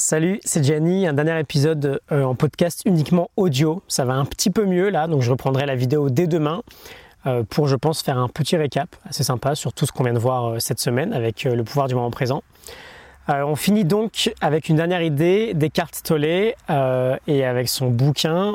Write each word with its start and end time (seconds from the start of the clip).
Salut, 0.00 0.38
c'est 0.44 0.62
Gianni, 0.62 1.08
un 1.08 1.12
dernier 1.12 1.40
épisode 1.40 2.00
euh, 2.12 2.22
en 2.22 2.36
podcast 2.36 2.82
uniquement 2.84 3.30
audio. 3.36 3.82
Ça 3.88 4.04
va 4.04 4.14
un 4.14 4.24
petit 4.24 4.48
peu 4.48 4.64
mieux 4.64 4.90
là, 4.90 5.08
donc 5.08 5.22
je 5.22 5.30
reprendrai 5.32 5.66
la 5.66 5.74
vidéo 5.74 6.08
dès 6.08 6.28
demain 6.28 6.62
euh, 7.26 7.42
pour, 7.42 7.66
je 7.66 7.74
pense, 7.74 8.00
faire 8.00 8.16
un 8.16 8.28
petit 8.28 8.56
récap 8.56 8.94
assez 9.06 9.24
sympa 9.24 9.56
sur 9.56 9.72
tout 9.72 9.86
ce 9.86 9.90
qu'on 9.90 10.04
vient 10.04 10.12
de 10.12 10.20
voir 10.20 10.50
euh, 10.50 10.58
cette 10.60 10.78
semaine 10.78 11.12
avec 11.12 11.42
le 11.42 11.64
pouvoir 11.64 11.88
du 11.88 11.96
moment 11.96 12.12
présent. 12.12 12.44
on 13.26 13.56
finit 13.56 13.84
donc 13.84 14.32
avec 14.40 14.68
une 14.68 14.76
dernière 14.76 15.02
idée 15.02 15.52
Descartes 15.54 16.00
Tolle 16.04 16.24
et 16.24 16.54
avec 17.44 17.68
son 17.68 17.90
bouquin, 17.90 18.54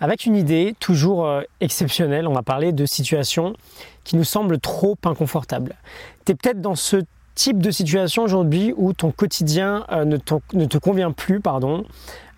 avec 0.00 0.26
une 0.26 0.34
idée 0.34 0.74
toujours 0.80 1.30
exceptionnelle. 1.60 2.26
On 2.26 2.34
va 2.34 2.42
parler 2.42 2.72
de 2.72 2.84
situations 2.84 3.54
qui 4.02 4.16
nous 4.16 4.24
semblent 4.24 4.58
trop 4.58 4.98
inconfortables. 5.04 5.76
Tu 6.24 6.32
es 6.32 6.34
peut-être 6.34 6.60
dans 6.60 6.74
ce 6.74 6.96
type 7.34 7.58
de 7.58 7.70
situation 7.70 8.22
aujourd'hui 8.22 8.72
où 8.76 8.92
ton 8.92 9.10
quotidien 9.10 9.84
euh, 9.90 10.04
ne, 10.04 10.16
te 10.16 10.78
convient 10.78 11.12
plus, 11.12 11.40
pardon, 11.40 11.84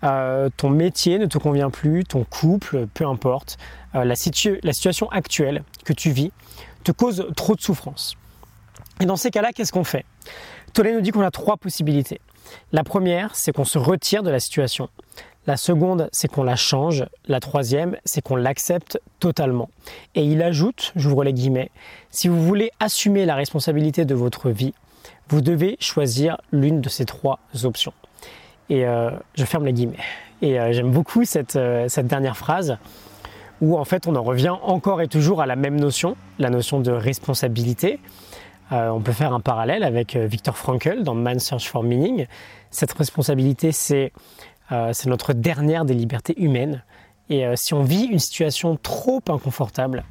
euh, 0.03 0.49
ton 0.57 0.69
métier 0.69 1.19
ne 1.19 1.25
te 1.25 1.37
convient 1.37 1.69
plus, 1.69 2.03
ton 2.03 2.23
couple, 2.23 2.87
peu 2.93 3.05
importe, 3.05 3.57
euh, 3.95 4.03
la, 4.03 4.15
la, 4.63 4.73
situation 4.73 5.09
actuelle 5.09 5.63
que 5.85 5.93
tu 5.93 6.11
vis 6.11 6.31
te 6.83 6.91
cause 6.91 7.27
trop 7.35 7.55
de 7.55 7.61
souffrance. 7.61 8.15
Et 8.99 9.05
dans 9.05 9.15
ces 9.15 9.31
cas-là, 9.31 9.51
qu'est-ce 9.53 9.71
qu'on 9.71 9.83
fait? 9.83 10.05
Tolé 10.73 10.93
nous 10.93 11.01
dit 11.01 11.11
qu'on 11.11 11.21
a 11.21 11.31
trois 11.31 11.57
possibilités. 11.57 12.19
La 12.71 12.83
première, 12.83 13.35
c'est 13.35 13.51
qu'on 13.51 13.65
se 13.65 13.77
retire 13.77 14.23
de 14.23 14.29
la 14.29 14.39
situation. 14.39 14.89
La 15.47 15.57
seconde, 15.57 16.09
c'est 16.11 16.27
qu'on 16.27 16.43
la 16.43 16.55
change. 16.55 17.05
La 17.27 17.39
troisième, 17.39 17.95
c'est 18.03 18.21
qu'on 18.21 18.35
l'accepte 18.35 18.99
totalement. 19.19 19.69
Et 20.13 20.23
il 20.23 20.41
ajoute, 20.41 20.91
j'ouvre 20.95 21.23
les 21.23 21.33
guillemets, 21.33 21.71
si 22.09 22.27
vous 22.27 22.41
voulez 22.41 22.71
assumer 22.79 23.25
la 23.25 23.35
responsabilité 23.35 24.03
de 24.03 24.13
votre 24.13 24.49
vie, 24.49 24.73
vous 25.29 25.41
devez 25.41 25.77
choisir 25.79 26.37
l'une 26.51 26.81
de 26.81 26.89
ces 26.89 27.05
trois 27.05 27.39
options. 27.63 27.93
Et 28.69 28.85
euh, 28.85 29.11
je 29.35 29.45
ferme 29.45 29.65
les 29.65 29.73
guillemets. 29.73 29.97
Et 30.41 30.59
euh, 30.59 30.71
j'aime 30.71 30.91
beaucoup 30.91 31.25
cette, 31.25 31.55
euh, 31.55 31.87
cette, 31.87 32.07
dernière 32.07 32.37
phrase 32.37 32.77
où 33.61 33.77
en 33.77 33.85
fait 33.85 34.07
on 34.07 34.15
en 34.15 34.23
revient 34.23 34.53
encore 34.61 35.01
et 35.01 35.07
toujours 35.07 35.41
à 35.41 35.45
la 35.45 35.55
même 35.55 35.79
notion, 35.79 36.15
la 36.37 36.49
notion 36.49 36.79
de 36.79 36.91
responsabilité. 36.91 37.99
on 38.69 39.01
peut 39.01 39.13
faire 39.13 39.33
un 39.33 39.39
parallèle 39.39 39.81
avec 39.83 40.15
Viktor 40.15 40.55
Frankl 40.55 41.01
dans 41.01 41.15
Man's 41.15 41.43
Search 41.43 41.67
for 41.67 41.81
Meaning. 41.81 42.27
Cette 42.69 42.91
responsabilité, 42.91 43.71
c'est 43.71 44.11
notre 45.07 45.33
dernière 45.33 45.85
des 45.85 45.95
libertés 45.95 46.39
humaines. 46.39 46.83
Et 47.31 47.45
si 47.55 47.73
on 47.73 47.81
vit 47.81 48.03
une 48.03 48.19
situation 48.19 48.75
trop 48.75 49.23
inconfortable, 49.27 50.03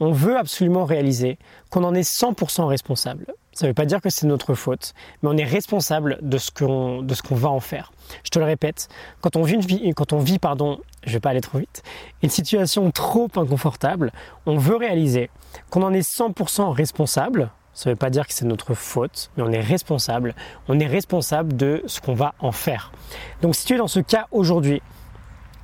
on 0.00 0.12
veut 0.12 0.36
absolument 0.36 0.84
réaliser 0.84 1.38
qu'on 1.70 1.84
en 1.84 1.94
est 1.94 2.08
100% 2.08 2.66
responsable. 2.66 3.26
Ça 3.52 3.66
ne 3.66 3.70
veut 3.70 3.74
pas 3.74 3.86
dire 3.86 4.00
que 4.00 4.10
c'est 4.10 4.26
notre 4.26 4.54
faute, 4.54 4.94
mais 5.22 5.30
on 5.30 5.36
est 5.36 5.44
responsable 5.44 6.18
de 6.22 6.38
ce 6.38 6.50
qu'on 6.52 7.04
va 7.34 7.48
en 7.48 7.60
faire. 7.60 7.92
Je 8.22 8.30
te 8.30 8.38
le 8.38 8.44
répète, 8.44 8.88
quand 9.20 9.36
on 9.36 9.42
vit, 9.42 9.54
une 9.82 9.94
quand 9.94 10.12
on 10.12 10.20
vit 10.20 10.38
pardon, 10.38 10.78
je 11.04 11.12
vais 11.12 11.20
pas 11.20 11.30
aller 11.30 11.40
trop 11.40 11.58
vite, 11.58 11.82
une 12.22 12.30
situation 12.30 12.90
trop 12.92 13.28
inconfortable, 13.34 14.12
on 14.46 14.58
veut 14.58 14.76
réaliser 14.76 15.28
qu'on 15.70 15.82
en 15.82 15.92
est 15.92 16.08
100% 16.08 16.70
responsable. 16.70 17.50
Ça 17.74 17.90
ne 17.90 17.94
veut 17.94 17.98
pas 17.98 18.10
dire 18.10 18.26
que 18.26 18.32
c'est 18.32 18.44
notre 18.44 18.74
faute, 18.74 19.30
mais 19.36 19.42
on 19.42 19.52
est 19.52 19.60
responsable. 19.60 20.34
On 20.68 20.80
est 20.80 20.86
responsable 20.86 21.56
de 21.56 21.82
ce 21.86 22.00
qu'on 22.00 22.14
va 22.14 22.34
en 22.40 22.52
faire. 22.52 22.92
Donc 23.42 23.54
si 23.54 23.66
tu 23.66 23.74
es 23.74 23.76
dans 23.76 23.88
ce 23.88 24.00
cas 24.00 24.26
aujourd'hui, 24.30 24.82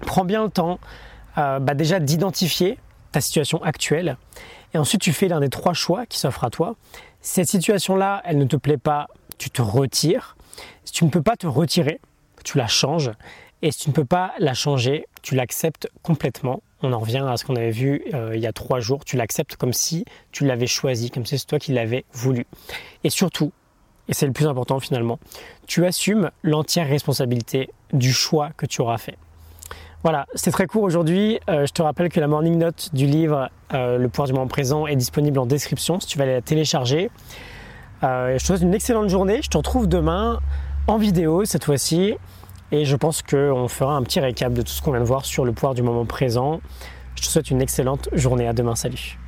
prends 0.07 0.25
bien 0.25 0.45
le 0.45 0.51
temps 0.51 0.79
euh, 1.39 1.59
bah 1.59 1.75
déjà 1.75 1.99
d'identifier 1.99 2.79
ta 3.15 3.21
situation 3.21 3.63
actuelle. 3.63 4.17
Et 4.75 4.79
ensuite, 4.79 5.01
tu 5.01 5.13
fais 5.13 5.29
l'un 5.29 5.39
des 5.39 5.49
trois 5.49 5.73
choix 5.73 6.05
qui 6.05 6.19
s'offrent 6.19 6.43
à 6.43 6.51
toi. 6.51 6.75
Cette 7.21 7.49
situation-là, 7.49 8.21
elle 8.25 8.39
ne 8.39 8.45
te 8.45 8.57
plaît 8.57 8.77
pas, 8.77 9.07
tu 9.39 9.51
te 9.51 9.63
retires. 9.63 10.37
Si 10.85 10.93
tu 10.93 11.05
ne 11.05 11.11
peux 11.11 11.23
pas 11.23 11.37
te 11.37 11.47
retirer, 11.47 12.01
tu 12.45 12.59
la 12.59 12.67
changes. 12.67 13.13
Et 13.63 13.71
si 13.71 13.85
tu 13.85 13.91
ne 13.91 13.95
peux 13.95 14.05
pas 14.05 14.33
la 14.39 14.53
changer, 14.53 15.07
tu 15.23 15.37
l'acceptes 15.37 15.89
complètement. 16.03 16.61
On 16.83 16.93
en 16.93 16.99
revient 16.99 17.25
à 17.27 17.37
ce 17.37 17.45
qu'on 17.45 17.55
avait 17.55 17.71
vu 17.71 18.03
euh, 18.15 18.33
il 18.35 18.43
y 18.43 18.49
a 18.49 18.53
trois 18.53 18.81
jours. 18.81 19.05
Tu 19.05 19.17
l'acceptes 19.17 19.55
comme 19.55 19.73
si 19.73 20.05
tu 20.33 20.45
l'avais 20.45 20.67
choisi, 20.67 21.11
comme 21.11 21.25
si 21.25 21.39
c'est 21.39 21.47
toi 21.47 21.61
qui 21.61 21.73
l'avais 21.73 22.05
voulu. 22.13 22.47
Et 23.05 23.11
surtout, 23.11 23.53
et 24.09 24.13
c'est 24.13 24.27
le 24.27 24.33
plus 24.33 24.49
important 24.49 24.81
finalement, 24.81 25.21
tu 25.69 25.87
assumes 25.87 26.31
l'entière 26.43 26.89
responsabilité 26.89 27.71
du 27.93 28.13
choix 28.13 28.51
que 28.57 28.67
tu 28.67 28.83
auras 28.83 28.99
fait. 28.99 29.17
Voilà, 30.05 30.27
c'est 30.35 30.51
très 30.51 30.67
court 30.67 30.83
aujourd'hui. 30.83 31.41
Euh, 31.49 31.65
je 31.65 31.73
te 31.73 31.81
rappelle 31.81 32.11
que 32.11 32.21
la 32.21 32.29
morning 32.29 32.59
note 32.59 32.91
du 32.93 33.07
livre 33.07 33.49
euh, 33.73 33.97
Le 33.97 34.07
pouvoir 34.11 34.27
du 34.27 34.35
moment 34.35 34.47
présent 34.47 34.87
est 34.87 34.97
disponible 34.97 35.39
en 35.39 35.47
description 35.47 35.99
si 35.99 36.07
tu 36.07 36.19
vas 36.19 36.25
aller 36.25 36.35
la 36.35 36.43
télécharger. 36.43 37.11
Euh, 38.03 38.35
je 38.35 38.39
te 38.39 38.45
souhaite 38.45 38.61
une 38.61 38.75
excellente 38.75 39.09
journée. 39.09 39.41
Je 39.41 39.49
te 39.49 39.57
retrouve 39.57 39.89
demain 39.89 40.41
en 40.89 40.99
vidéo 40.99 41.47
cette 41.47 41.65
fois-ci. 41.65 42.17
Et 42.71 42.85
je 42.85 42.97
pense 42.97 43.23
qu'on 43.23 43.67
fera 43.67 43.95
un 43.95 44.03
petit 44.03 44.21
récap 44.21 44.53
de 44.53 44.61
tout 44.61 44.73
ce 44.73 44.83
qu'on 44.83 44.91
vient 44.91 45.01
de 45.01 45.07
voir 45.07 45.25
sur 45.25 45.47
le 45.47 45.53
pouvoir 45.53 45.73
du 45.73 45.81
moment 45.81 46.05
présent. 46.05 46.61
Je 47.17 47.23
te 47.23 47.27
souhaite 47.27 47.51
une 47.51 47.63
excellente 47.63 48.11
journée. 48.13 48.47
À 48.47 48.53
demain. 48.53 48.75
Salut. 48.75 49.19